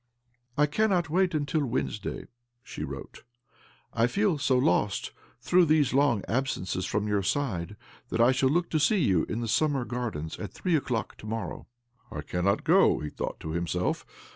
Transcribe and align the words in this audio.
''I 0.57 0.65
cannot 0.65 1.11
wait 1.11 1.35
until 1.35 1.63
Wednesday," 1.63 2.25
she 2.63 2.83
wrote.' 2.83 3.21
1 3.93 4.07
feel 4.07 4.39
so 4.39 4.57
lost 4.57 5.11
throug'h 5.43 5.67
these 5.67 5.93
long 5.93 6.23
absences 6.27 6.87
from 6.87 7.07
your 7.07 7.21
side 7.21 7.75
that 8.09 8.19
I 8.19 8.31
shall 8.31 8.49
look 8.49 8.71
to 8.71 8.79
see 8.79 8.97
you 9.03 9.25
in 9.29 9.41
the 9.41 9.47
Summer 9.47 9.85
Garidens 9.85 10.39
at 10.39 10.53
three 10.53 10.75
o'clock 10.75 11.17
to 11.17 11.27
morrow."' 11.27 11.67
1 12.09 12.23
cannot 12.23 12.63
go," 12.63 12.99
he 12.99 13.11
thought 13.11 13.39
toi 13.39 13.51
himself. 13.51 14.03